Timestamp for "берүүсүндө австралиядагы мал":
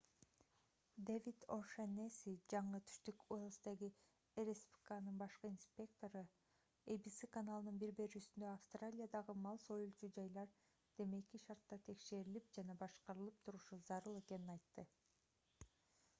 7.99-9.61